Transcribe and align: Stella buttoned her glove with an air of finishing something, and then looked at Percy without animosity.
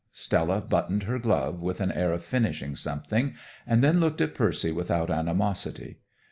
Stella 0.11 0.61
buttoned 0.61 1.03
her 1.03 1.19
glove 1.19 1.61
with 1.61 1.79
an 1.79 1.91
air 1.91 2.11
of 2.11 2.23
finishing 2.23 2.75
something, 2.75 3.35
and 3.67 3.83
then 3.83 3.99
looked 3.99 4.19
at 4.19 4.33
Percy 4.33 4.71
without 4.71 5.11
animosity. 5.11 5.99